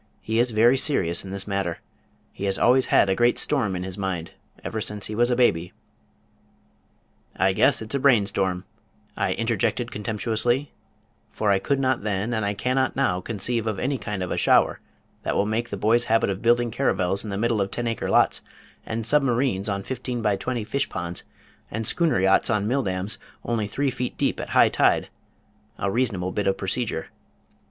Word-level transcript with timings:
He 0.19 0.39
is 0.39 0.49
very 0.49 0.79
serious 0.79 1.23
in 1.23 1.29
this 1.29 1.45
matter. 1.47 1.77
He 2.33 2.45
has 2.45 2.57
always 2.57 2.87
had 2.87 3.07
a 3.07 3.13
great 3.13 3.37
storm 3.37 3.75
in 3.75 3.83
his 3.83 3.99
mind 3.99 4.31
ever 4.63 4.81
since 4.81 5.05
he 5.05 5.13
was 5.13 5.29
a 5.29 5.35
baby." 5.35 5.73
"I 7.35 7.53
guess 7.53 7.83
it's 7.83 7.93
a 7.93 7.99
brain 7.99 8.25
storm," 8.25 8.65
I 9.15 9.33
interjected 9.33 9.91
contemptuously, 9.91 10.71
for 11.31 11.51
I 11.51 11.59
could 11.59 11.79
not 11.79 12.01
then, 12.01 12.33
and 12.33 12.43
I 12.43 12.55
cannot 12.55 12.95
now 12.95 13.21
conceive 13.21 13.67
of 13.67 13.77
any 13.77 13.99
kind 13.99 14.23
of 14.23 14.31
a 14.31 14.37
shower 14.37 14.79
that 15.21 15.35
will 15.35 15.45
make 15.45 15.69
the 15.69 15.77
boy's 15.77 16.05
habit 16.05 16.31
of 16.31 16.41
building 16.41 16.71
caravels 16.71 17.23
in 17.23 17.29
the 17.29 17.37
middle 17.37 17.61
of 17.61 17.69
ten 17.69 17.85
acre 17.85 18.09
lots, 18.09 18.41
and 18.83 19.05
submarines 19.05 19.69
on 19.69 19.83
fifteen 19.83 20.23
by 20.23 20.35
twenty 20.35 20.63
fish 20.63 20.89
ponds, 20.89 21.23
and 21.69 21.85
schooner 21.85 22.19
yachts 22.19 22.49
on 22.49 22.67
mill 22.67 22.81
dams 22.81 23.19
only 23.45 23.67
three 23.67 23.91
feet 23.91 24.17
deep 24.17 24.39
at 24.39 24.49
high 24.57 24.69
tide 24.69 25.09
a 25.77 25.91
reasonable 25.91 26.31
bit 26.31 26.47
of 26.47 26.57
procedure. 26.57 27.09